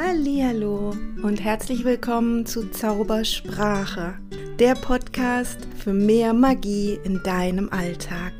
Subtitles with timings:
[0.00, 4.16] Hallo und herzlich willkommen zu Zaubersprache,
[4.60, 8.32] der Podcast für mehr Magie in deinem Alltag.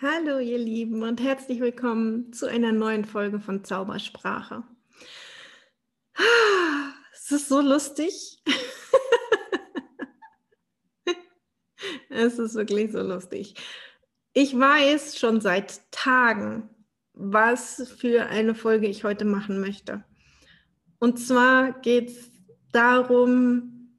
[0.00, 4.62] Hallo ihr Lieben und herzlich willkommen zu einer neuen Folge von Zaubersprache.
[7.12, 8.40] Es ist so lustig.
[12.08, 13.56] es ist wirklich so lustig.
[14.32, 16.70] Ich weiß schon seit Tagen,
[17.14, 20.04] was für eine Folge ich heute machen möchte.
[20.98, 22.30] Und zwar geht es
[22.72, 23.98] darum,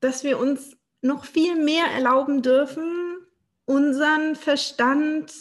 [0.00, 3.16] dass wir uns noch viel mehr erlauben dürfen,
[3.64, 5.32] unseren Verstand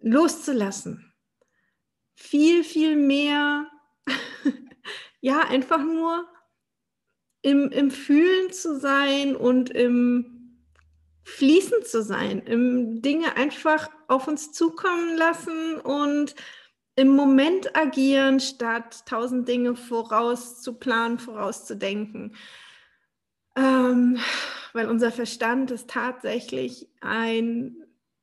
[0.00, 1.12] loszulassen.
[2.14, 3.66] Viel, viel mehr,
[5.20, 6.26] ja, einfach nur
[7.42, 10.36] im, im Fühlen zu sein und im
[11.24, 16.34] fließend zu sein, im Dinge einfach auf uns zukommen lassen und
[16.96, 22.36] im Moment agieren, statt tausend Dinge vorauszuplanen, vorauszudenken.
[23.56, 24.18] Ähm,
[24.72, 27.76] weil unser Verstand ist tatsächlich ein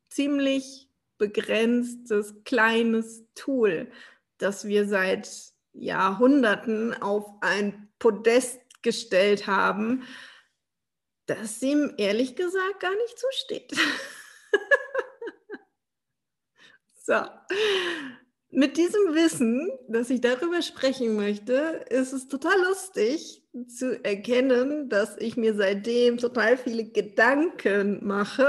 [0.09, 3.89] ziemlich begrenztes, kleines Tool,
[4.37, 5.29] das wir seit
[5.73, 10.03] Jahrhunderten auf ein Podest gestellt haben,
[11.25, 13.73] das ihm ehrlich gesagt gar nicht zusteht.
[17.07, 17.15] so.
[18.49, 25.17] Mit diesem Wissen, dass ich darüber sprechen möchte, ist es total lustig zu erkennen, dass
[25.17, 28.47] ich mir seitdem total viele Gedanken mache,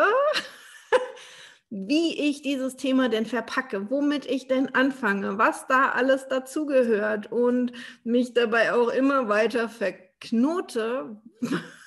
[1.71, 7.73] wie ich dieses Thema denn verpacke, womit ich denn anfange, was da alles dazugehört und
[8.05, 11.21] mich dabei auch immer weiter verknote,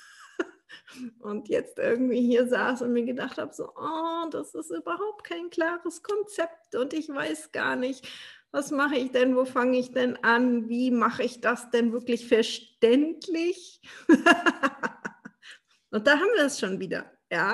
[1.20, 5.50] und jetzt irgendwie hier saß und mir gedacht habe, so, oh, das ist überhaupt kein
[5.50, 8.06] klares Konzept und ich weiß gar nicht,
[8.52, 12.28] was mache ich denn, wo fange ich denn an, wie mache ich das denn wirklich
[12.28, 13.80] verständlich?
[15.90, 17.10] und da haben wir es schon wieder.
[17.32, 17.50] Ja,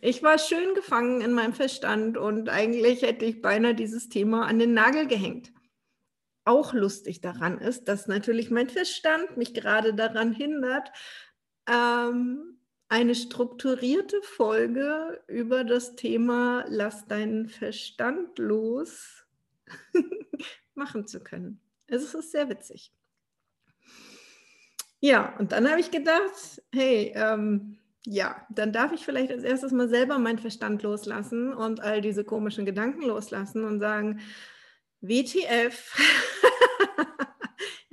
[0.00, 4.60] ich war schön gefangen in meinem Verstand und eigentlich hätte ich beinahe dieses Thema an
[4.60, 5.52] den Nagel gehängt.
[6.44, 10.92] Auch lustig daran ist, dass natürlich mein Verstand mich gerade daran hindert,
[11.68, 12.55] ähm,
[12.88, 19.26] eine strukturierte Folge über das Thema Lass deinen Verstand los
[20.74, 21.60] machen zu können.
[21.88, 22.92] Es ist sehr witzig.
[25.00, 29.72] Ja, und dann habe ich gedacht, hey, ähm, ja, dann darf ich vielleicht als erstes
[29.72, 34.20] mal selber meinen Verstand loslassen und all diese komischen Gedanken loslassen und sagen,
[35.00, 35.96] WTF,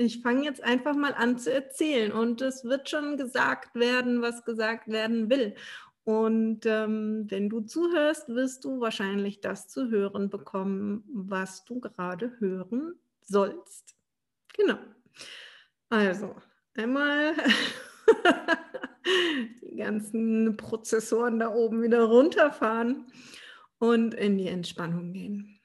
[0.04, 4.46] ich fange jetzt einfach mal an zu erzählen und es wird schon gesagt werden, was
[4.46, 5.56] gesagt werden will.
[6.04, 12.34] Und ähm, wenn du zuhörst, wirst du wahrscheinlich das zu hören bekommen, was du gerade
[12.40, 13.96] hören sollst.
[14.54, 14.78] Genau.
[15.90, 16.36] Also,
[16.76, 17.34] einmal
[19.62, 23.08] die ganzen Prozessoren da oben wieder runterfahren
[23.80, 25.60] und in die Entspannung gehen.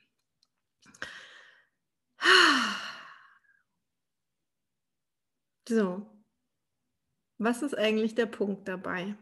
[5.68, 6.06] So,
[7.36, 9.14] was ist eigentlich der Punkt dabei?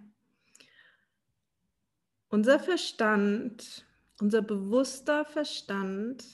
[2.29, 3.85] Unser Verstand,
[4.21, 6.25] unser bewusster Verstand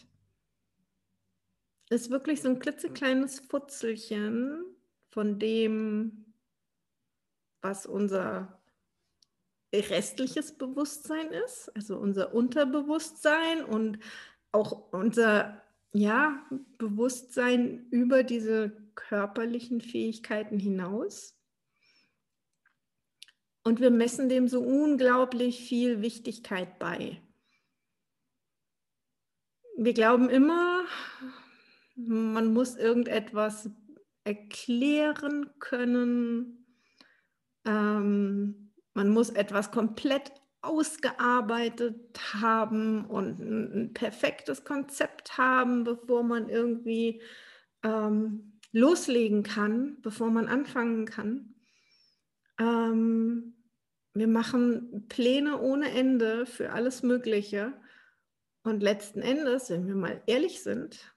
[1.89, 4.62] ist wirklich so ein klitzekleines Futzelchen
[5.09, 6.34] von dem,
[7.62, 8.61] was unser
[9.73, 13.99] restliches Bewusstsein ist, also unser Unterbewusstsein und
[14.50, 15.62] auch unser
[15.94, 16.44] ja,
[16.77, 21.38] Bewusstsein über diese körperlichen Fähigkeiten hinaus.
[23.64, 27.22] Und wir messen dem so unglaublich viel Wichtigkeit bei.
[29.76, 30.84] Wir glauben immer,
[31.94, 33.70] man muss irgendetwas
[34.25, 36.66] erklären können,
[37.64, 47.20] ähm, man muss etwas komplett ausgearbeitet haben und ein perfektes Konzept haben, bevor man irgendwie
[47.82, 51.54] ähm, loslegen kann, bevor man anfangen kann.
[52.58, 53.54] Ähm,
[54.14, 57.72] wir machen Pläne ohne Ende für alles Mögliche.
[58.64, 61.14] Und letzten Endes, wenn wir mal ehrlich sind,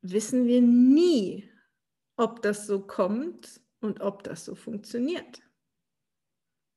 [0.00, 1.48] wissen wir nie,
[2.16, 5.42] ob das so kommt und ob das so funktioniert.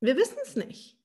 [0.00, 0.98] Wir wissen es nicht.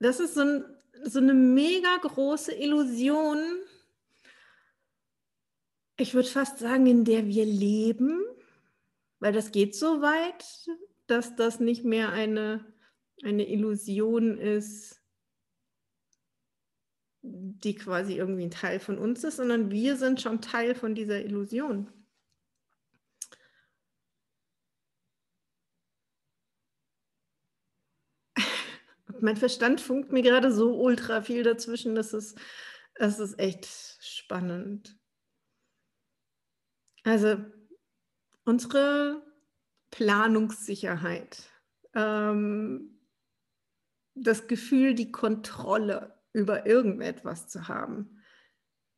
[0.00, 0.64] Das ist so, ein,
[1.04, 3.38] so eine mega große Illusion,
[5.96, 8.24] ich würde fast sagen, in der wir leben,
[9.20, 10.44] weil das geht so weit,
[11.06, 12.64] dass das nicht mehr eine,
[13.22, 15.00] eine Illusion ist,
[17.22, 21.24] die quasi irgendwie ein Teil von uns ist, sondern wir sind schon Teil von dieser
[21.24, 21.90] Illusion.
[29.20, 32.38] mein Verstand funkt mir gerade so ultra viel dazwischen, das ist,
[32.96, 33.66] das ist echt
[34.00, 34.98] spannend.
[37.04, 37.36] Also
[38.44, 39.22] unsere
[39.90, 41.44] Planungssicherheit,
[41.94, 42.98] ähm,
[44.14, 48.22] das Gefühl, die Kontrolle über irgendetwas zu haben,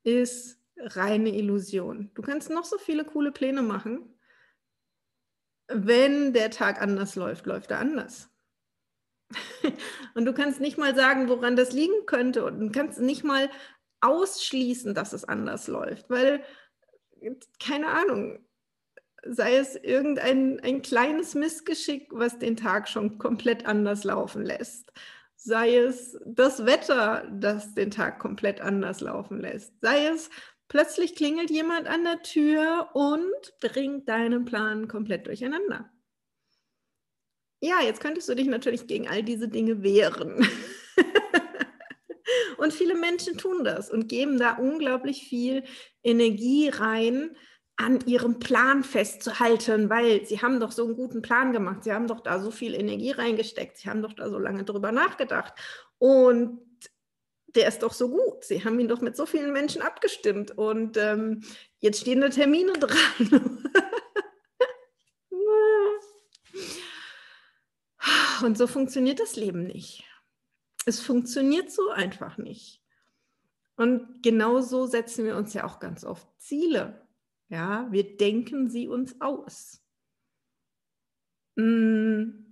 [0.05, 2.11] ist reine Illusion.
[2.15, 4.15] Du kannst noch so viele coole Pläne machen.
[5.69, 8.31] Wenn der Tag anders läuft, läuft er anders.
[10.15, 13.51] und du kannst nicht mal sagen, woran das liegen könnte und du kannst nicht mal
[14.01, 16.45] ausschließen, dass es anders läuft, weil,
[17.61, 18.39] keine Ahnung,
[19.25, 24.93] sei es irgendein ein kleines Missgeschick, was den Tag schon komplett anders laufen lässt,
[25.37, 30.31] sei es das Wetter, das den Tag komplett anders laufen lässt, sei es
[30.69, 35.91] plötzlich klingelt jemand an der Tür und bringt deinen Plan komplett durcheinander.
[37.61, 40.47] Ja, jetzt könntest du dich natürlich gegen all diese Dinge wehren.
[42.59, 45.65] und viele Menschen tun das und geben da unglaublich viel
[46.03, 47.37] Energie rein,
[47.79, 52.07] an ihrem Plan festzuhalten, weil sie haben doch so einen guten Plan gemacht, sie haben
[52.07, 55.53] doch da so viel Energie reingesteckt, sie haben doch da so lange drüber nachgedacht
[55.99, 56.61] und
[57.55, 58.45] der ist doch so gut.
[58.45, 61.43] Sie haben ihn doch mit so vielen Menschen abgestimmt und ähm,
[61.79, 63.63] jetzt stehen da Termine dran.
[68.43, 70.05] Und so funktioniert das Leben nicht.
[70.87, 72.81] Es funktioniert so einfach nicht.
[73.77, 77.07] Und genau so setzen wir uns ja auch ganz oft Ziele.
[77.49, 79.83] Ja, wir denken sie uns aus.
[81.57, 82.47] Mm,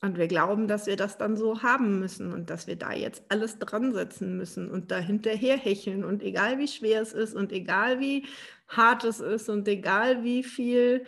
[0.00, 3.24] und wir glauben, dass wir das dann so haben müssen und dass wir da jetzt
[3.30, 6.04] alles dran setzen müssen und da hinterher hecheln.
[6.04, 8.24] Und egal wie schwer es ist und egal wie
[8.68, 11.04] hart es ist und egal wie viel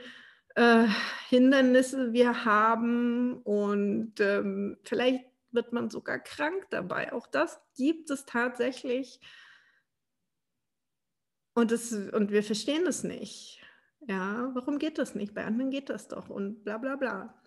[0.56, 0.86] äh,
[1.28, 7.12] Hindernisse wir haben und ähm, vielleicht wird man sogar krank dabei.
[7.12, 9.20] Auch das gibt es tatsächlich.
[11.54, 13.62] Und, das, und wir verstehen es nicht.
[14.00, 15.34] Ja, warum geht das nicht?
[15.34, 17.42] Bei anderen geht das doch und bla bla bla.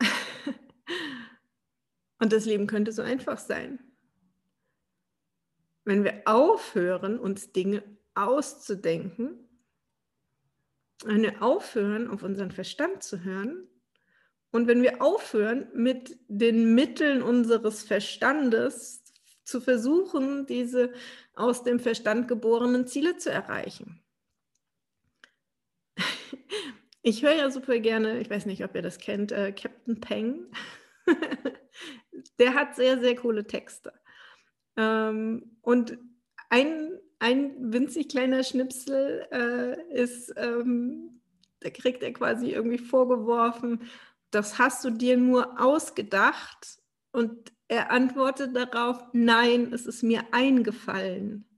[2.20, 3.78] und das Leben könnte so einfach sein.
[5.84, 7.82] Wenn wir aufhören, uns Dinge
[8.14, 9.44] auszudenken
[11.04, 13.68] wenn wir aufhören, auf unseren Verstand zu hören
[14.54, 19.02] und wenn wir aufhören, mit den Mitteln unseres Verstandes
[19.42, 20.92] zu versuchen, diese
[21.34, 24.02] aus dem Verstand geborenen Ziele zu erreichen.
[27.06, 30.46] Ich höre ja super gerne, ich weiß nicht, ob ihr das kennt, äh, Captain Peng.
[32.38, 33.92] Der hat sehr, sehr coole Texte.
[34.78, 35.98] Ähm, und
[36.48, 41.20] ein ein winzig kleiner Schnipsel äh, ist, ähm,
[41.60, 43.80] da kriegt er quasi irgendwie vorgeworfen,
[44.34, 46.78] das hast du dir nur ausgedacht.
[47.12, 51.48] Und er antwortet darauf, nein, es ist mir eingefallen.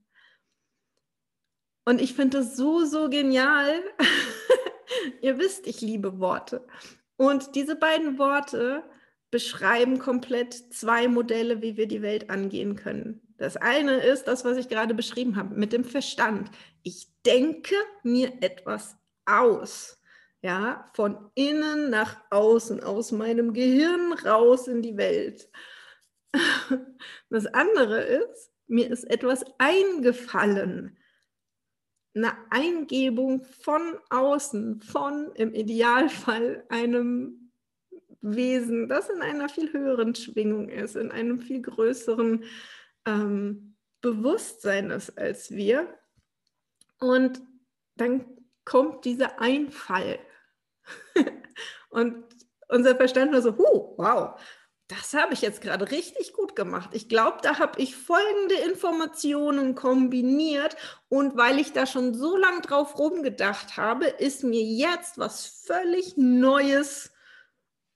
[1.85, 3.81] Und ich finde das so, so genial.
[5.21, 6.67] Ihr wisst, ich liebe Worte.
[7.15, 8.83] Und diese beiden Worte
[9.31, 13.21] beschreiben komplett zwei Modelle, wie wir die Welt angehen können.
[13.37, 16.49] Das eine ist das, was ich gerade beschrieben habe, mit dem Verstand.
[16.83, 19.96] Ich denke mir etwas aus.
[20.41, 25.49] Ja, von innen nach außen, aus meinem Gehirn raus in die Welt.
[27.29, 30.97] Das andere ist, mir ist etwas eingefallen.
[32.13, 37.51] Eine Eingebung von außen, von im Idealfall einem
[38.21, 42.43] Wesen, das in einer viel höheren Schwingung ist, in einem viel größeren
[43.05, 45.93] ähm, Bewusstsein ist als wir.
[46.99, 47.41] Und
[47.95, 48.25] dann
[48.65, 50.19] kommt dieser Einfall.
[51.89, 52.23] und
[52.69, 54.39] unser Verstand nur so, huh, wow,
[54.87, 56.91] das habe ich jetzt gerade richtig gut gemacht.
[56.93, 60.77] Ich glaube, da habe ich folgende Informationen kombiniert
[61.09, 66.15] und weil ich da schon so lange drauf rumgedacht habe, ist mir jetzt was völlig
[66.15, 67.11] Neues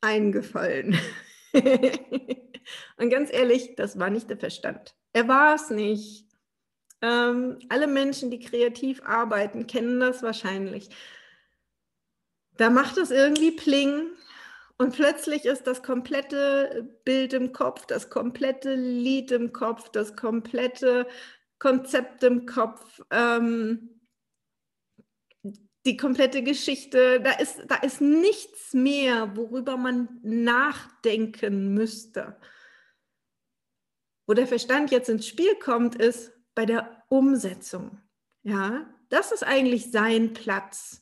[0.02, 1.00] eingefallen.
[1.54, 4.94] und ganz ehrlich, das war nicht der Verstand.
[5.14, 6.28] Er war es nicht.
[7.02, 10.90] Ähm, alle Menschen, die kreativ arbeiten, kennen das wahrscheinlich.
[12.62, 14.12] Da macht es irgendwie Pling
[14.78, 21.08] und plötzlich ist das komplette Bild im Kopf, das komplette Lied im Kopf, das komplette
[21.58, 24.00] Konzept im Kopf, ähm,
[25.88, 27.20] die komplette Geschichte.
[27.22, 32.38] Da ist, da ist nichts mehr, worüber man nachdenken müsste
[34.28, 38.00] Wo der Verstand jetzt ins Spiel kommt, ist bei der Umsetzung.
[38.44, 41.01] Ja, das ist eigentlich sein Platz.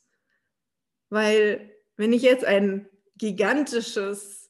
[1.09, 2.87] Weil wenn ich jetzt ein
[3.17, 4.49] gigantisches,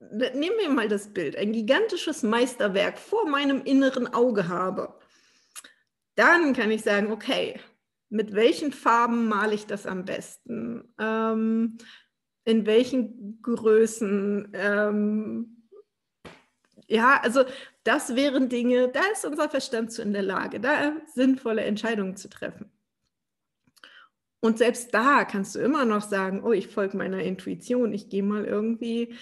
[0.00, 4.98] nehmen wir mal das Bild, ein gigantisches Meisterwerk vor meinem inneren Auge habe,
[6.14, 7.58] dann kann ich sagen, okay,
[8.10, 10.92] mit welchen Farben male ich das am besten?
[10.98, 11.78] Ähm,
[12.44, 14.52] in welchen Größen?
[14.52, 15.68] Ähm,
[16.88, 17.44] ja, also
[17.84, 22.28] das wären Dinge, da ist unser Verstand zu in der Lage, da sinnvolle Entscheidungen zu
[22.28, 22.70] treffen.
[24.42, 28.24] Und selbst da kannst du immer noch sagen, oh, ich folge meiner Intuition, ich gehe
[28.24, 29.14] mal irgendwie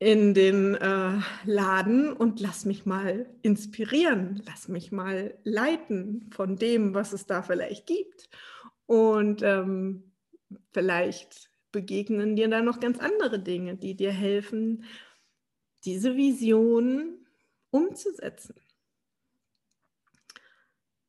[0.00, 6.94] in den äh, Laden und lass mich mal inspirieren, lass mich mal leiten von dem,
[6.94, 8.28] was es da vielleicht gibt.
[8.86, 10.10] Und ähm,
[10.72, 14.84] vielleicht begegnen dir da noch ganz andere Dinge, die dir helfen,
[15.84, 17.24] diese Vision
[17.70, 18.56] umzusetzen.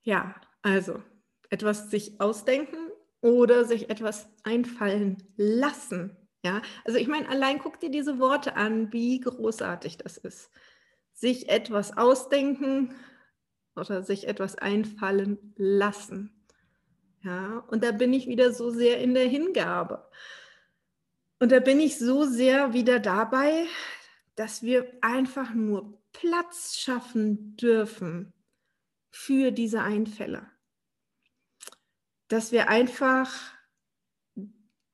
[0.03, 1.01] Ja, also
[1.49, 2.90] etwas sich ausdenken
[3.21, 6.17] oder sich etwas einfallen lassen.
[6.43, 10.49] Ja, also ich meine, allein guck dir diese Worte an, wie großartig das ist.
[11.13, 12.95] Sich etwas ausdenken
[13.75, 16.47] oder sich etwas einfallen lassen.
[17.23, 20.09] Ja, und da bin ich wieder so sehr in der Hingabe.
[21.39, 23.65] Und da bin ich so sehr wieder dabei,
[24.35, 28.33] dass wir einfach nur Platz schaffen dürfen
[29.11, 30.49] für diese Einfälle
[32.31, 33.29] dass wir einfach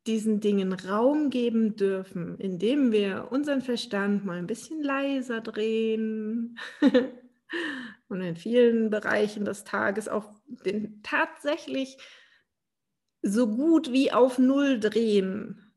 [0.08, 6.58] diesen Dingen Raum geben dürfen, indem wir unseren Verstand mal ein bisschen leiser drehen
[8.08, 11.98] und in vielen Bereichen des Tages auch den tatsächlich
[13.22, 15.74] so gut wie auf Null drehen.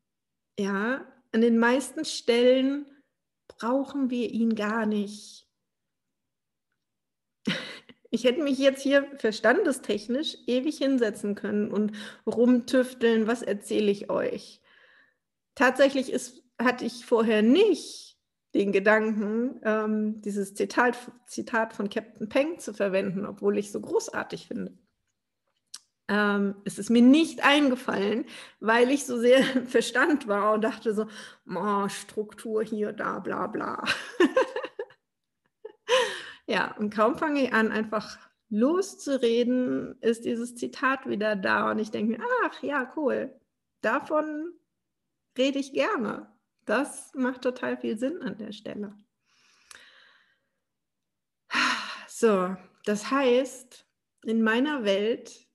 [0.57, 2.85] Ja, an den meisten Stellen
[3.47, 5.50] brauchen wir ihn gar nicht.
[8.13, 11.93] Ich hätte mich jetzt hier verstandestechnisch ewig hinsetzen können und
[12.27, 14.61] rumtüfteln, was erzähle ich euch.
[15.55, 18.17] Tatsächlich ist, hatte ich vorher nicht
[18.53, 24.47] den Gedanken, ähm, dieses Zitat, Zitat von Captain Peng zu verwenden, obwohl ich so großartig
[24.47, 24.77] finde.
[26.09, 28.25] Ähm, es ist mir nicht eingefallen,
[28.59, 31.07] weil ich so sehr Verstand war und dachte so,
[31.47, 33.85] oh, Struktur hier, da, bla bla.
[36.51, 41.91] Ja, und kaum fange ich an, einfach loszureden, ist dieses Zitat wieder da und ich
[41.91, 43.33] denke mir, ach ja, cool,
[43.79, 44.51] davon
[45.37, 46.29] rede ich gerne.
[46.65, 48.93] Das macht total viel Sinn an der Stelle.
[52.09, 52.53] So,
[52.83, 53.87] das heißt,
[54.25, 55.47] in meiner Welt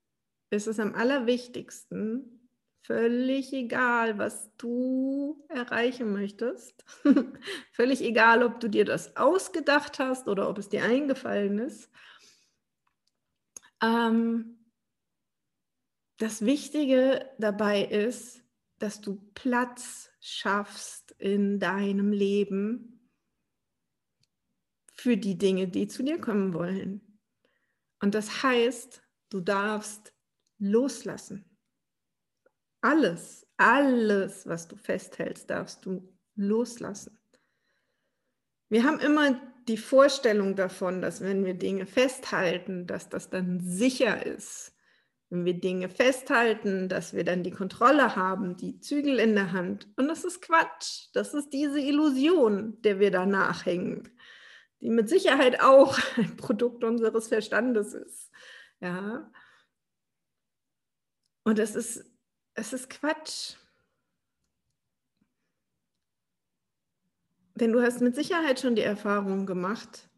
[0.49, 2.36] ist es am allerwichtigsten,
[2.87, 6.85] Völlig egal, was du erreichen möchtest.
[7.73, 11.91] Völlig egal, ob du dir das ausgedacht hast oder ob es dir eingefallen ist.
[13.83, 14.71] Ähm,
[16.19, 18.45] das Wichtige dabei ist,
[18.79, 23.11] dass du Platz schaffst in deinem Leben
[24.93, 27.19] für die Dinge, die zu dir kommen wollen.
[28.01, 30.13] Und das heißt, du darfst
[30.59, 31.56] loslassen.
[32.81, 37.19] Alles, alles, was du festhältst, darfst du loslassen.
[38.69, 44.25] Wir haben immer die Vorstellung davon, dass wenn wir Dinge festhalten, dass das dann sicher
[44.25, 44.73] ist.
[45.29, 49.89] Wenn wir Dinge festhalten, dass wir dann die Kontrolle haben, die Zügel in der Hand.
[49.97, 51.09] Und das ist Quatsch.
[51.15, 54.09] Das ist diese Illusion, der wir da nachhängen,
[54.81, 58.31] die mit Sicherheit auch ein Produkt unseres Verstandes ist.
[58.81, 59.33] Ja.
[61.43, 62.16] Und es ist
[62.57, 63.55] es ist Quatsch.
[67.55, 70.11] Denn du hast mit Sicherheit schon die Erfahrung gemacht,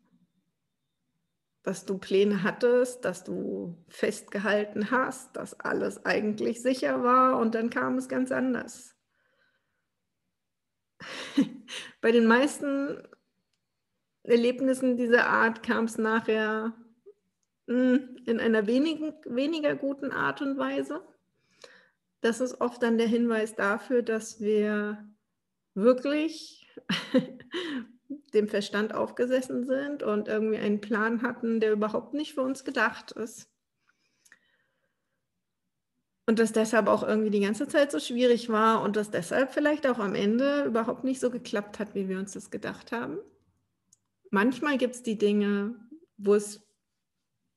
[1.62, 7.70] dass du Pläne hattest, dass du festgehalten hast, dass alles eigentlich sicher war und dann
[7.70, 8.96] kam es ganz anders.
[12.00, 13.06] Bei den meisten
[14.24, 16.74] Erlebnissen dieser Art kam es nachher
[17.68, 21.06] hm, in einer wenigen, weniger guten Art und Weise
[22.20, 25.08] das ist oft dann der Hinweis dafür, dass wir
[25.74, 26.68] wirklich
[28.34, 33.12] dem Verstand aufgesessen sind und irgendwie einen Plan hatten, der überhaupt nicht für uns gedacht
[33.12, 33.48] ist.
[36.26, 39.86] Und dass deshalb auch irgendwie die ganze Zeit so schwierig war und dass deshalb vielleicht
[39.86, 43.18] auch am Ende überhaupt nicht so geklappt hat, wie wir uns das gedacht haben.
[44.30, 45.74] Manchmal gibt es die Dinge,
[46.18, 46.60] wo es,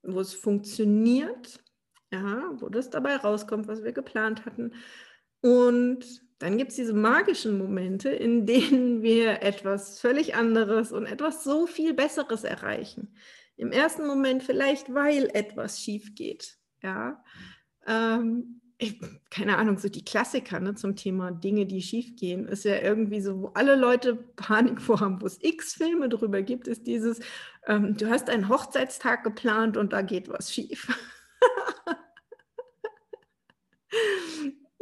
[0.03, 1.61] wo es funktioniert
[2.11, 4.73] ja, wo das dabei rauskommt, was wir geplant hatten.
[5.41, 6.05] Und
[6.39, 11.67] dann gibt es diese magischen Momente, in denen wir etwas völlig anderes und etwas so
[11.67, 13.15] viel Besseres erreichen.
[13.57, 16.57] Im ersten Moment vielleicht, weil etwas schief geht.
[16.81, 17.23] Ja,
[17.85, 18.99] ähm, ich,
[19.29, 23.21] keine Ahnung, so die Klassiker ne, zum Thema Dinge, die schief gehen, ist ja irgendwie
[23.21, 27.19] so, wo alle Leute Panik vorhaben, wo es x Filme drüber gibt, ist dieses,
[27.67, 30.87] ähm, du hast einen Hochzeitstag geplant und da geht was schief.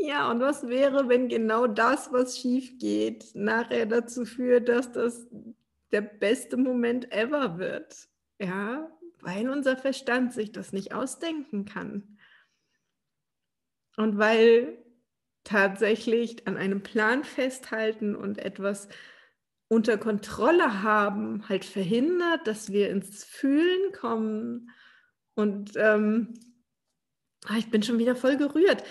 [0.01, 5.27] Ja, und was wäre, wenn genau das, was schief geht, nachher dazu führt, dass das
[5.91, 8.08] der beste Moment ever wird?
[8.39, 8.89] Ja,
[9.20, 12.18] weil unser Verstand sich das nicht ausdenken kann.
[13.98, 14.77] Und weil
[15.44, 18.88] tatsächlich an einem Plan festhalten und etwas
[19.68, 24.70] unter Kontrolle haben, halt verhindert, dass wir ins Fühlen kommen.
[25.36, 26.34] Und ähm,
[27.46, 28.84] ah, ich bin schon wieder voll gerührt.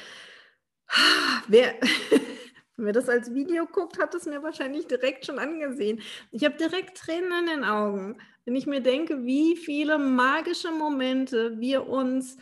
[1.49, 1.79] Wer,
[2.77, 6.01] wer das als Video guckt, hat es mir wahrscheinlich direkt schon angesehen.
[6.31, 11.59] Ich habe direkt Tränen in den Augen, wenn ich mir denke, wie viele magische Momente
[11.59, 12.37] wir uns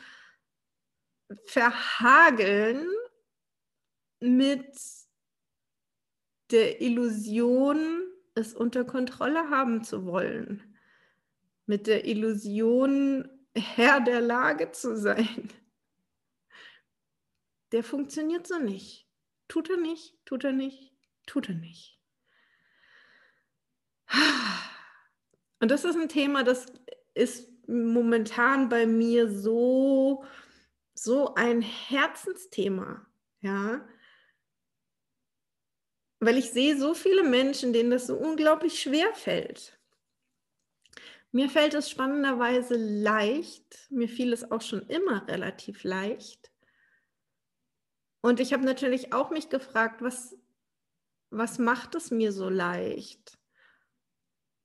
[1.47, 2.87] verhageln
[4.21, 4.77] mit
[6.51, 8.03] der Illusion,
[8.35, 10.77] es unter Kontrolle haben zu wollen,
[11.67, 15.51] mit der Illusion, Herr der Lage zu sein
[17.73, 19.07] der funktioniert so nicht.
[19.49, 20.93] Tut er nicht, tut er nicht,
[21.27, 21.99] tut er nicht.
[25.61, 26.67] Und das ist ein Thema, das
[27.15, 30.25] ist momentan bei mir so,
[30.95, 33.07] so ein Herzensthema,
[33.41, 33.87] ja.
[36.21, 39.79] Weil ich sehe so viele Menschen, denen das so unglaublich schwer fällt.
[41.33, 46.51] Mir fällt es spannenderweise leicht, mir fiel es auch schon immer relativ leicht,
[48.27, 50.37] und ich habe natürlich auch mich gefragt, was,
[51.31, 53.39] was macht es mir so leicht?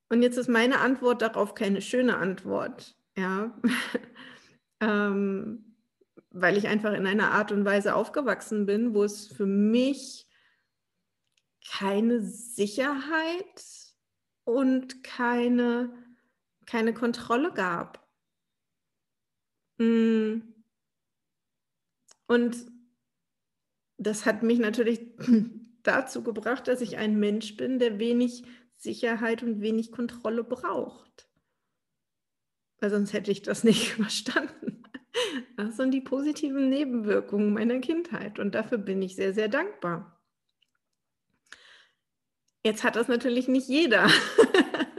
[0.09, 3.55] Und jetzt ist meine Antwort darauf keine schöne Antwort, ja,
[4.81, 5.77] ähm,
[6.31, 10.27] weil ich einfach in einer Art und Weise aufgewachsen bin, wo es für mich
[11.69, 13.63] keine Sicherheit
[14.43, 15.93] und keine,
[16.65, 18.09] keine Kontrolle gab.
[19.77, 20.39] Mm.
[22.25, 22.70] Und
[24.01, 25.01] das hat mich natürlich
[25.83, 28.43] dazu gebracht, dass ich ein Mensch bin, der wenig
[28.75, 31.29] Sicherheit und wenig Kontrolle braucht.
[32.79, 34.83] Weil sonst hätte ich das nicht verstanden.
[35.55, 40.19] Das sind die positiven Nebenwirkungen meiner Kindheit und dafür bin ich sehr, sehr dankbar.
[42.63, 44.07] Jetzt hat das natürlich nicht jeder.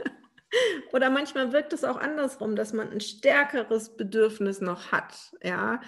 [0.93, 5.35] Oder manchmal wirkt es auch andersrum, dass man ein stärkeres Bedürfnis noch hat.
[5.41, 5.81] Ja,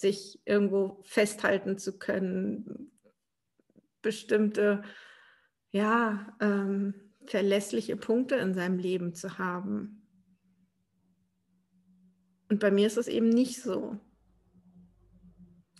[0.00, 2.90] sich irgendwo festhalten zu können,
[4.02, 4.82] bestimmte,
[5.70, 6.94] ja, ähm,
[7.26, 10.06] verlässliche Punkte in seinem Leben zu haben.
[12.48, 14.00] Und bei mir ist es eben nicht so.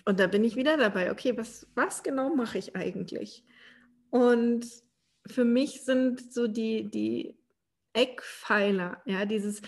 [0.04, 3.44] Und da bin ich wieder dabei, okay, was, was genau mache ich eigentlich?
[4.11, 4.66] Und
[5.26, 7.38] für mich sind so die, die
[7.92, 9.62] Eckpfeiler, ja, dieses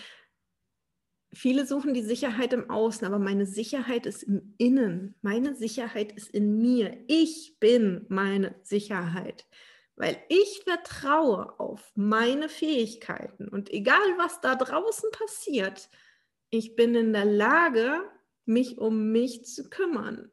[1.33, 5.15] Viele suchen die Sicherheit im Außen, aber meine Sicherheit ist im Innen.
[5.21, 6.95] Meine Sicherheit ist in mir.
[7.07, 9.47] Ich bin meine Sicherheit,
[9.95, 13.47] weil ich vertraue auf meine Fähigkeiten.
[13.47, 15.89] Und egal, was da draußen passiert,
[16.51, 17.99] ich bin in der Lage,
[18.45, 20.29] mich um mich zu kümmern,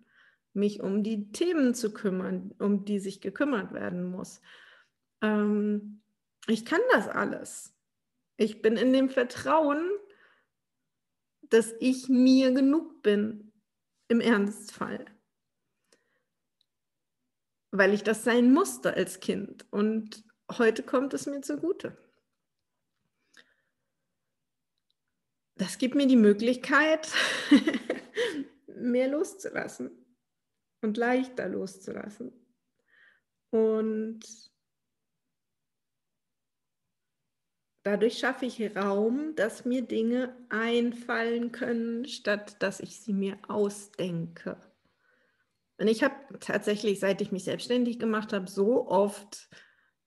[0.53, 4.43] mich um die Themen zu kümmern, um die sich gekümmert werden muss.
[5.23, 6.03] Ähm,
[6.47, 7.75] ich kann das alles.
[8.37, 9.89] Ich bin in dem Vertrauen,
[11.51, 13.53] dass ich mir genug bin
[14.09, 15.05] im Ernstfall.
[17.73, 21.97] Weil ich das sein musste als Kind und heute kommt es mir zugute.
[25.57, 27.13] Das gibt mir die Möglichkeit,
[28.67, 29.91] mehr loszulassen
[30.81, 32.33] und leichter loszulassen.
[33.51, 34.50] Und
[37.83, 44.59] Dadurch schaffe ich Raum, dass mir Dinge einfallen können, statt dass ich sie mir ausdenke.
[45.79, 49.49] Und ich habe tatsächlich, seit ich mich selbstständig gemacht habe, so oft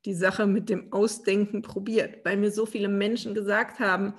[0.05, 4.13] die Sache mit dem Ausdenken probiert, weil mir so viele Menschen gesagt haben,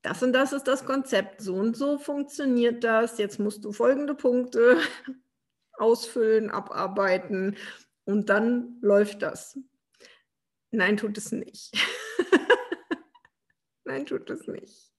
[0.00, 4.14] das und das ist das Konzept, so und so funktioniert das, jetzt musst du folgende
[4.14, 4.78] Punkte
[5.72, 7.56] ausfüllen, abarbeiten
[8.04, 9.58] und dann läuft das.
[10.70, 11.72] Nein, tut es nicht.
[13.86, 14.92] Nein, tut es nicht.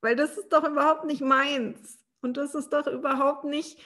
[0.00, 1.98] Weil das ist doch überhaupt nicht meins.
[2.20, 3.80] Und das ist doch überhaupt nicht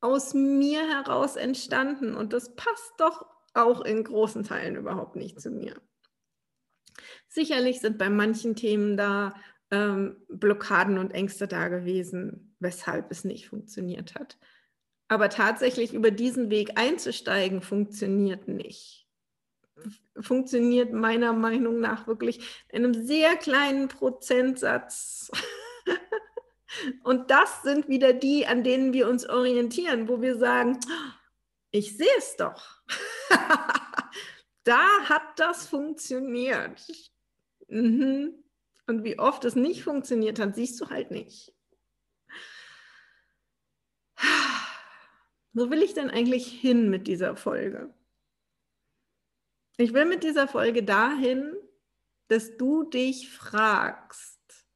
[0.00, 5.50] aus mir heraus entstanden und das passt doch auch in großen Teilen überhaupt nicht zu
[5.50, 5.74] mir.
[7.28, 9.34] Sicherlich sind bei manchen Themen da
[9.70, 14.38] ähm, Blockaden und Ängste da gewesen, weshalb es nicht funktioniert hat.
[15.08, 19.07] Aber tatsächlich über diesen Weg einzusteigen, funktioniert nicht.
[20.20, 25.30] Funktioniert meiner Meinung nach wirklich in einem sehr kleinen Prozentsatz.
[27.02, 30.78] Und das sind wieder die, an denen wir uns orientieren, wo wir sagen,
[31.70, 32.82] ich sehe es doch.
[34.64, 36.86] da hat das funktioniert.
[37.68, 38.44] Mhm.
[38.86, 41.52] Und wie oft es nicht funktioniert hat, siehst du halt nicht.
[45.52, 47.92] Wo will ich denn eigentlich hin mit dieser Folge?
[49.80, 51.54] Ich will mit dieser Folge dahin,
[52.26, 54.66] dass du dich fragst,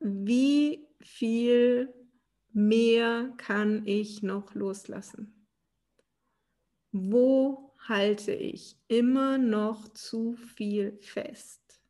[0.00, 1.94] wie viel
[2.52, 5.46] mehr kann ich noch loslassen?
[6.90, 11.80] Wo halte ich immer noch zu viel fest?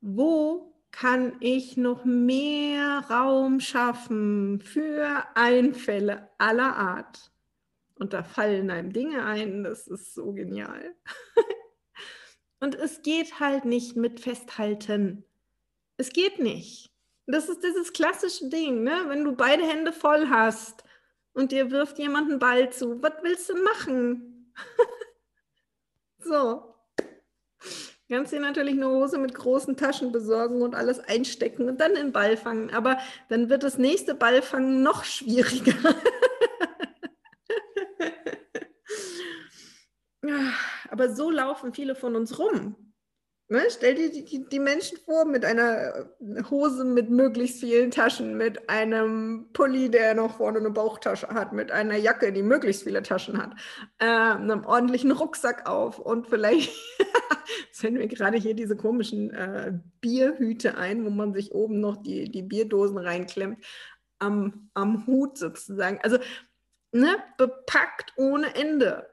[0.00, 7.33] Wo kann ich noch mehr Raum schaffen für Einfälle aller Art?
[7.96, 10.94] Und da fallen einem Dinge ein, das ist so genial.
[12.60, 15.24] Und es geht halt nicht mit Festhalten.
[15.96, 16.90] Es geht nicht.
[17.26, 19.04] Das ist dieses klassische Ding, ne?
[19.08, 20.84] wenn du beide Hände voll hast
[21.32, 24.52] und dir wirft jemand einen Ball zu, was willst du machen?
[26.18, 26.74] so.
[28.10, 32.12] Kannst dir natürlich eine Hose mit großen Taschen besorgen und alles einstecken und dann den
[32.12, 32.70] Ball fangen.
[32.70, 35.74] Aber dann wird das nächste Ballfangen noch schwieriger.
[40.90, 42.76] Aber so laufen viele von uns rum.
[43.48, 43.62] Ne?
[43.68, 48.70] Stell dir die, die, Menschen vor mit einer äh, Hose mit möglichst vielen Taschen, mit
[48.70, 53.36] einem Pulli, der noch vorne eine Bauchtasche hat, mit einer Jacke, die möglichst viele Taschen
[53.36, 53.52] hat,
[53.98, 56.72] äh, einem ordentlichen Rucksack auf und vielleicht
[57.72, 62.30] senden wir gerade hier diese komischen äh, Bierhüte ein, wo man sich oben noch die,
[62.30, 63.62] die Bierdosen reinklemmt,
[64.20, 65.98] am, am Hut sozusagen.
[66.02, 66.16] Also
[66.92, 69.06] ne, bepackt ohne Ende.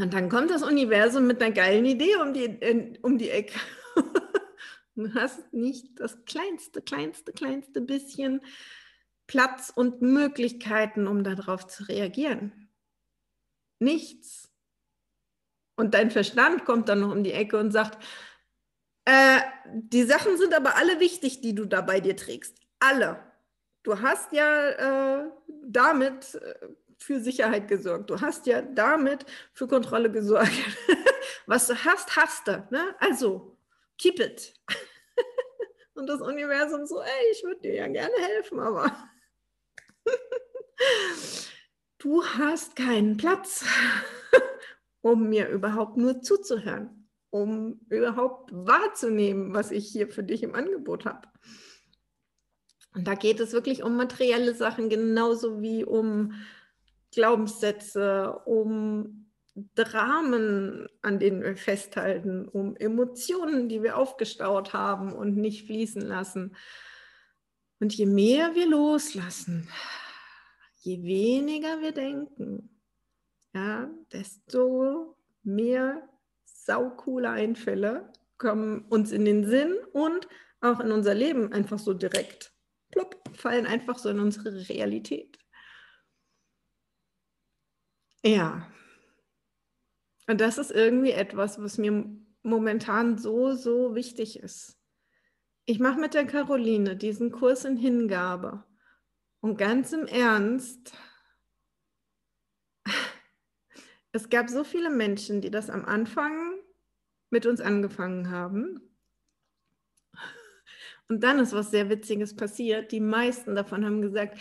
[0.00, 3.58] Und dann kommt das Universum mit einer geilen Idee um die, in, um die Ecke.
[4.94, 8.40] du hast nicht das kleinste, kleinste, kleinste bisschen
[9.26, 12.70] Platz und Möglichkeiten, um darauf zu reagieren.
[13.78, 14.50] Nichts.
[15.76, 18.02] Und dein Verstand kommt dann noch um die Ecke und sagt,
[19.04, 22.58] äh, die Sachen sind aber alle wichtig, die du da bei dir trägst.
[22.78, 23.22] Alle.
[23.82, 26.68] Du hast ja äh, damit äh,
[27.00, 28.10] für Sicherheit gesorgt.
[28.10, 30.52] Du hast ja damit für Kontrolle gesorgt.
[31.46, 32.66] Was du hast, hast du.
[32.70, 32.94] Ne?
[32.98, 33.56] Also,
[33.98, 34.54] keep it.
[35.94, 38.96] Und das Universum so, ey, ich würde dir ja gerne helfen, aber
[41.98, 43.64] du hast keinen Platz,
[45.00, 51.04] um mir überhaupt nur zuzuhören, um überhaupt wahrzunehmen, was ich hier für dich im Angebot
[51.04, 51.28] habe.
[52.94, 56.34] Und da geht es wirklich um materielle Sachen, genauso wie um
[57.12, 59.30] Glaubenssätze, um
[59.74, 66.56] Dramen, an denen wir festhalten, um Emotionen, die wir aufgestaut haben und nicht fließen lassen.
[67.80, 69.68] Und je mehr wir loslassen,
[70.80, 72.70] je weniger wir denken,
[73.52, 76.08] ja, desto mehr
[76.44, 80.28] saukoole Einfälle kommen uns in den Sinn und
[80.60, 82.52] auch in unser Leben einfach so direkt,
[82.90, 85.39] plopp, fallen einfach so in unsere Realität.
[88.24, 88.66] Ja.
[90.26, 92.04] Und das ist irgendwie etwas, was mir
[92.42, 94.78] momentan so, so wichtig ist.
[95.64, 98.64] Ich mache mit der Caroline diesen Kurs in Hingabe.
[99.40, 100.92] Und ganz im Ernst,
[104.12, 106.54] es gab so viele Menschen, die das am Anfang
[107.30, 108.80] mit uns angefangen haben.
[111.08, 112.92] Und dann ist was sehr Witziges passiert.
[112.92, 114.38] Die meisten davon haben gesagt,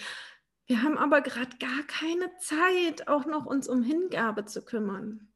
[0.69, 5.33] wir haben aber gerade gar keine Zeit, auch noch uns um Hingabe zu kümmern.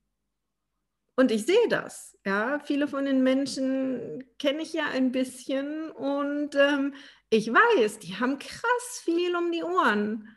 [1.16, 2.16] Und ich sehe das.
[2.24, 6.94] Ja, viele von den Menschen kenne ich ja ein bisschen und ähm,
[7.32, 10.30] ich weiß, die haben krass viel um die Ohren.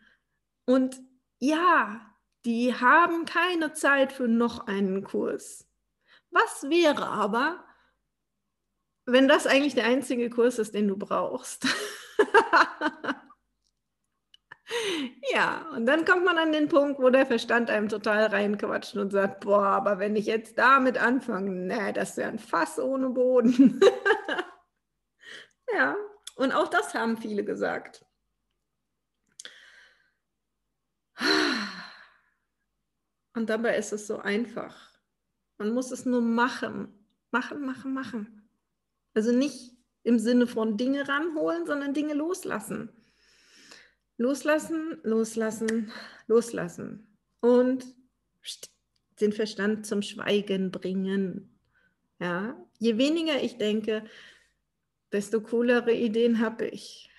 [0.64, 0.98] Und
[1.40, 2.00] ja,
[2.46, 5.68] die haben keine Zeit für noch einen Kurs.
[6.30, 7.62] Was wäre aber,
[9.04, 11.66] wenn das eigentlich der einzige Kurs ist, den du brauchst?
[15.32, 19.10] Ja, und dann kommt man an den Punkt, wo der Verstand einem total reinquatscht und
[19.10, 23.10] sagt, boah, aber wenn ich jetzt damit anfange, ne, das ist ja ein Fass ohne
[23.10, 23.80] Boden.
[25.74, 25.96] ja,
[26.36, 28.04] Und auch das haben viele gesagt.
[33.34, 34.92] Und dabei ist es so einfach.
[35.58, 36.92] Man muss es nur machen.
[37.30, 38.50] Machen, machen, machen.
[39.14, 42.90] Also nicht im Sinne von Dinge ranholen, sondern Dinge loslassen.
[44.18, 45.92] Loslassen, loslassen,
[46.26, 47.06] loslassen.
[47.40, 47.84] Und
[49.20, 51.58] den Verstand zum Schweigen bringen.
[52.18, 54.04] Ja, je weniger ich denke,
[55.12, 57.10] desto coolere Ideen habe ich.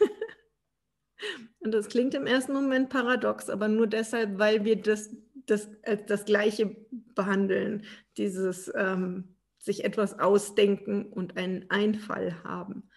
[1.58, 5.10] Und das klingt im ersten Moment paradox, aber nur deshalb, weil wir das,
[5.46, 5.68] das
[6.06, 6.76] das Gleiche
[7.14, 7.84] behandeln,
[8.16, 12.88] dieses ähm, sich etwas ausdenken und einen Einfall haben.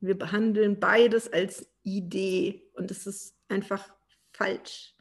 [0.00, 3.94] Wir behandeln beides als Idee und es ist einfach
[4.32, 4.94] falsch.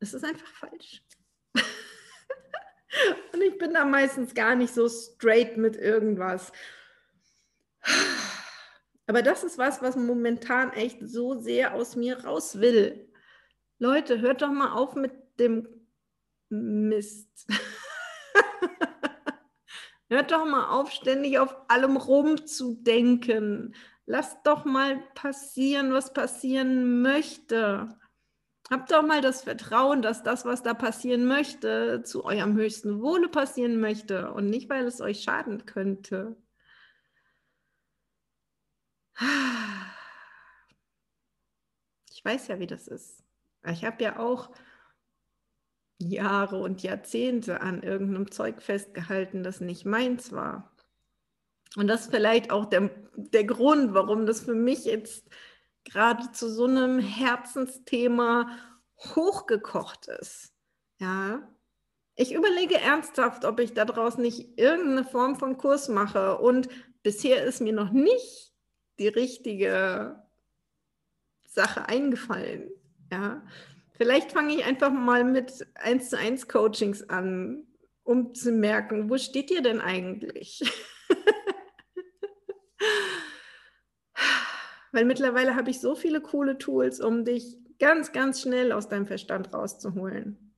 [0.00, 1.02] Es ist einfach falsch.
[3.32, 6.52] und ich bin da meistens gar nicht so straight mit irgendwas.
[9.06, 13.10] Aber das ist was, was momentan echt so sehr aus mir raus will.
[13.78, 15.66] Leute, hört doch mal auf mit dem
[16.50, 17.46] Mist.
[20.10, 23.74] hört doch mal auf, ständig auf allem rumzudenken.
[24.10, 27.94] Lasst doch mal passieren, was passieren möchte.
[28.70, 33.28] Habt doch mal das Vertrauen, dass das, was da passieren möchte, zu eurem höchsten Wohle
[33.28, 36.38] passieren möchte und nicht, weil es euch schaden könnte.
[42.10, 43.22] Ich weiß ja, wie das ist.
[43.66, 44.50] Ich habe ja auch
[45.98, 50.72] Jahre und Jahrzehnte an irgendeinem Zeug festgehalten, das nicht meins war.
[51.76, 55.28] Und das ist vielleicht auch der, der Grund, warum das für mich jetzt
[55.84, 58.50] gerade zu so einem Herzensthema
[58.98, 60.52] hochgekocht ist.
[60.98, 61.48] Ja,
[62.16, 66.38] ich überlege ernsthaft, ob ich daraus nicht irgendeine Form von Kurs mache.
[66.38, 66.68] Und
[67.02, 68.52] bisher ist mir noch nicht
[68.98, 70.20] die richtige
[71.46, 72.70] Sache eingefallen.
[73.12, 73.42] Ja,
[73.92, 77.66] vielleicht fange ich einfach mal mit 1 zu 1 Coachings an,
[78.02, 80.62] um zu merken, wo steht ihr denn eigentlich?
[84.98, 89.06] Weil mittlerweile habe ich so viele coole Tools, um dich ganz, ganz schnell aus deinem
[89.06, 90.56] Verstand rauszuholen.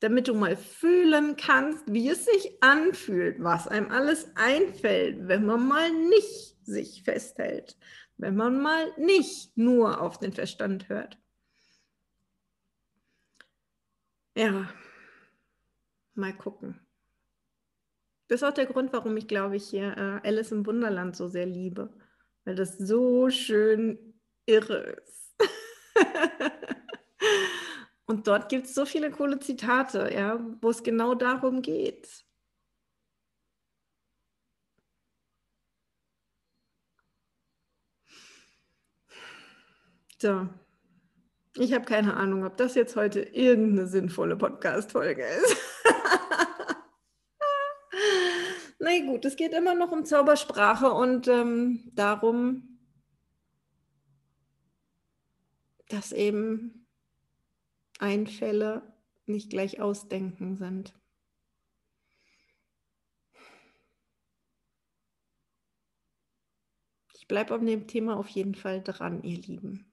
[0.00, 5.68] Damit du mal fühlen kannst, wie es sich anfühlt, was einem alles einfällt, wenn man
[5.68, 7.76] mal nicht sich festhält,
[8.16, 11.18] wenn man mal nicht nur auf den Verstand hört.
[14.34, 14.66] Ja,
[16.14, 16.80] mal gucken.
[18.28, 21.28] Das ist auch der Grund, warum ich, glaube ich, hier äh, Alice im Wunderland so
[21.28, 21.92] sehr liebe,
[22.44, 24.14] weil das so schön
[24.46, 25.34] irre ist.
[28.06, 32.24] Und dort gibt es so viele coole Zitate, ja, wo es genau darum geht.
[40.20, 40.48] So,
[41.56, 45.56] ich habe keine Ahnung, ob das jetzt heute irgendeine sinnvolle Podcast-Folge ist.
[48.92, 52.78] Nee, gut, es geht immer noch um Zaubersprache und ähm, darum,
[55.88, 56.86] dass eben
[57.98, 58.82] Einfälle
[59.24, 60.92] nicht gleich Ausdenken sind.
[67.14, 69.91] Ich bleibe an dem Thema auf jeden Fall dran, ihr Lieben.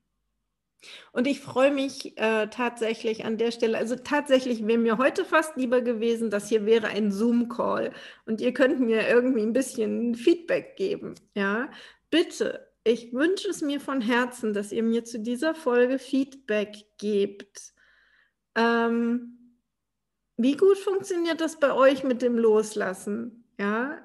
[1.11, 5.57] Und ich freue mich äh, tatsächlich an der Stelle, also tatsächlich wäre mir heute fast
[5.57, 7.91] lieber gewesen, dass hier wäre ein Zoom-Call
[8.25, 11.15] und ihr könnt mir irgendwie ein bisschen Feedback geben.
[11.35, 11.69] Ja,
[12.09, 17.73] bitte, ich wünsche es mir von Herzen, dass ihr mir zu dieser Folge Feedback gebt.
[18.55, 19.39] Ähm,
[20.37, 23.43] wie gut funktioniert das bei euch mit dem Loslassen?
[23.59, 23.97] Ja,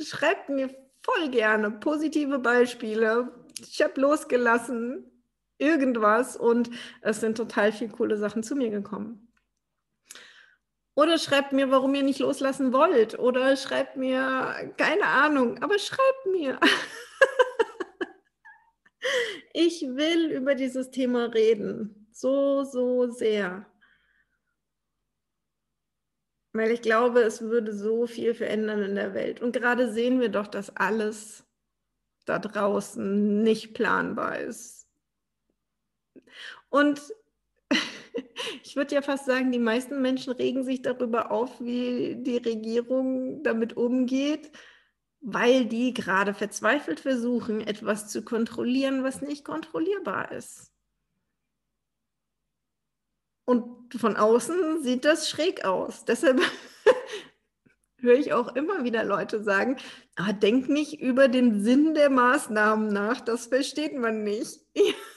[0.00, 0.70] schreibt mir
[1.02, 3.32] voll gerne positive Beispiele.
[3.60, 5.11] Ich habe losgelassen,
[5.62, 6.70] irgendwas und
[7.00, 9.32] es sind total viele coole Sachen zu mir gekommen.
[10.94, 13.18] Oder schreibt mir, warum ihr nicht loslassen wollt.
[13.18, 16.60] Oder schreibt mir, keine Ahnung, aber schreibt mir.
[19.54, 22.08] ich will über dieses Thema reden.
[22.12, 23.66] So, so sehr.
[26.52, 29.40] Weil ich glaube, es würde so viel verändern in der Welt.
[29.40, 31.46] Und gerade sehen wir doch, dass alles
[32.26, 34.81] da draußen nicht planbar ist
[36.72, 37.00] und
[38.64, 43.42] ich würde ja fast sagen, die meisten Menschen regen sich darüber auf, wie die Regierung
[43.42, 44.50] damit umgeht,
[45.20, 50.72] weil die gerade verzweifelt versuchen, etwas zu kontrollieren, was nicht kontrollierbar ist.
[53.44, 56.04] Und von außen sieht das schräg aus.
[56.06, 56.40] Deshalb
[57.98, 59.76] höre ich auch immer wieder Leute sagen,
[60.16, 64.58] ah, denk nicht über den Sinn der Maßnahmen nach, das versteht man nicht.
[64.74, 64.82] ja.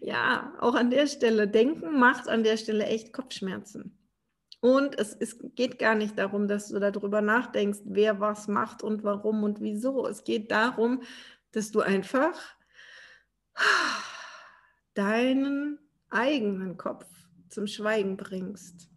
[0.00, 3.96] Ja, auch an der Stelle, denken macht an der Stelle echt Kopfschmerzen.
[4.60, 9.02] Und es ist, geht gar nicht darum, dass du darüber nachdenkst, wer was macht und
[9.02, 10.06] warum und wieso.
[10.06, 11.02] Es geht darum,
[11.52, 12.38] dass du einfach
[14.94, 15.78] deinen
[16.10, 17.06] eigenen Kopf
[17.48, 18.88] zum Schweigen bringst,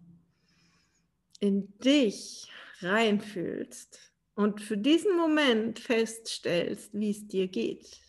[1.40, 2.52] in dich
[2.82, 8.02] reinfühlst und für diesen Moment feststellst, wie es dir geht,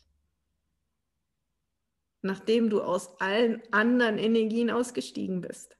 [2.24, 5.76] nachdem du aus allen anderen Energien ausgestiegen bist.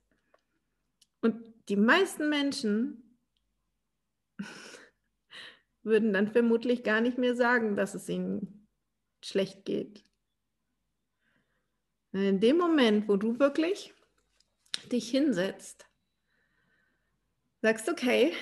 [1.23, 3.19] Und die meisten Menschen
[5.83, 8.69] würden dann vermutlich gar nicht mehr sagen, dass es ihnen
[9.23, 10.05] schlecht geht.
[12.13, 13.95] In dem Moment, wo du wirklich
[14.93, 15.87] dich hinsetzt,
[17.63, 18.35] sagst, okay,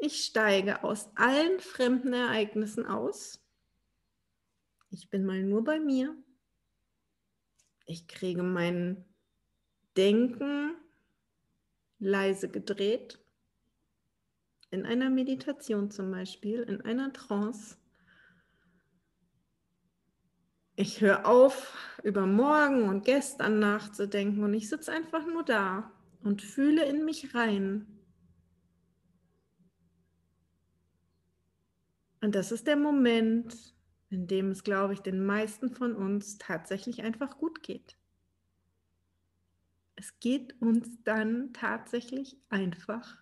[0.00, 3.40] ich steige aus allen fremden Ereignissen aus.
[4.90, 6.16] Ich bin mal nur bei mir.
[7.86, 9.04] Ich kriege mein
[9.96, 10.74] Denken
[11.98, 13.20] leise gedreht.
[14.70, 17.76] In einer Meditation zum Beispiel, in einer Trance.
[20.76, 25.92] Ich höre auf, über morgen und gestern nachzudenken und ich sitze einfach nur da
[26.24, 27.86] und fühle in mich rein.
[32.20, 33.74] Und das ist der Moment,
[34.14, 37.96] in dem es, glaube ich, den meisten von uns tatsächlich einfach gut geht.
[39.96, 43.18] Es geht uns dann tatsächlich einfach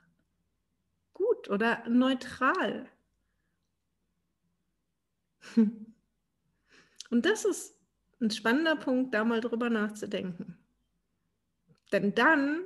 [1.15, 2.87] gut oder neutral.
[7.11, 7.75] Und das ist
[8.21, 10.59] ein spannender Punkt, da mal drüber nachzudenken.
[11.91, 12.65] Denn dann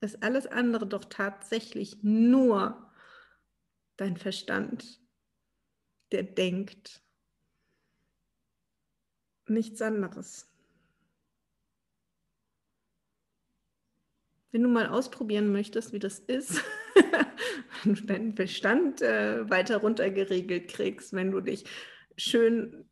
[0.00, 2.92] ist alles andere doch tatsächlich nur
[3.96, 5.00] dein Verstand,
[6.12, 7.02] der denkt.
[9.48, 10.46] Nichts anderes.
[14.50, 16.62] Wenn du mal ausprobieren möchtest, wie das ist,
[17.84, 21.64] wenn du deinen Verstand äh, weiter runtergeregelt kriegst, wenn du dich
[22.16, 22.87] schön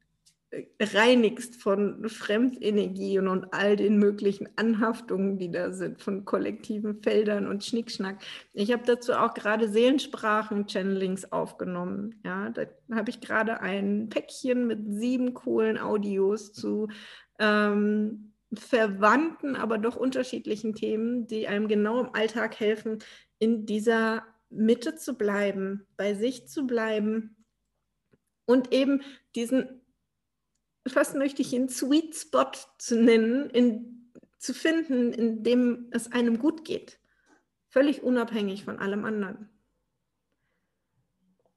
[0.81, 7.65] reinigst von Fremdenergien und all den möglichen Anhaftungen, die da sind, von kollektiven Feldern und
[7.65, 8.23] Schnickschnack.
[8.53, 12.21] Ich habe dazu auch gerade Seelensprachen-Channelings aufgenommen.
[12.25, 16.89] Ja, da habe ich gerade ein Päckchen mit sieben coolen Audios zu
[17.39, 23.01] ähm, verwandten, aber doch unterschiedlichen Themen, die einem genau im Alltag helfen,
[23.39, 27.37] in dieser Mitte zu bleiben, bei sich zu bleiben
[28.47, 29.03] und eben
[29.35, 29.83] diesen
[30.89, 36.39] fast möchte ich ihn Sweet Spot zu nennen, in, zu finden, in dem es einem
[36.39, 36.99] gut geht.
[37.69, 39.51] Völlig unabhängig von allem anderen.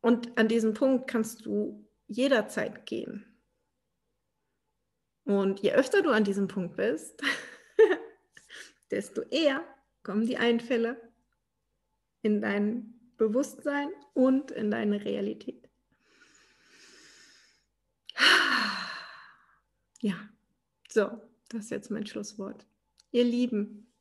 [0.02, 3.26] Und an diesem Punkt kannst du jederzeit gehen.
[5.26, 7.22] Und je öfter du an diesem Punkt bist,
[8.92, 9.63] desto eher
[10.02, 11.00] kommen die Einfälle
[12.22, 15.68] in dein Bewusstsein und in deine Realität.
[20.02, 20.16] Ja,
[20.88, 22.66] so, das ist jetzt mein Schlusswort.
[23.12, 23.92] Ihr Lieben,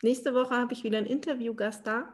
[0.00, 2.12] nächste Woche habe ich wieder einen Interviewgast da.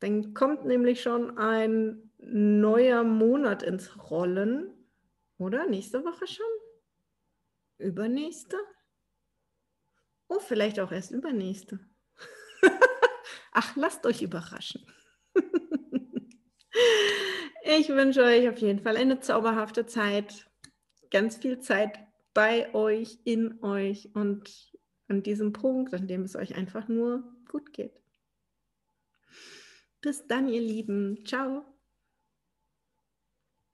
[0.00, 4.72] Dann kommt nämlich schon ein neuer Monat ins Rollen.
[5.38, 5.66] Oder?
[5.66, 6.46] Nächste Woche schon?
[7.78, 8.56] Übernächste?
[10.28, 11.78] Oh, vielleicht auch erst übernächste.
[13.52, 14.84] Ach, lasst euch überraschen.
[17.62, 20.49] ich wünsche euch auf jeden Fall eine zauberhafte Zeit
[21.10, 21.98] ganz viel Zeit
[22.34, 24.72] bei euch, in euch und
[25.08, 28.00] an diesem Punkt, an dem es euch einfach nur gut geht.
[30.00, 31.24] Bis dann, ihr Lieben.
[31.26, 31.69] Ciao.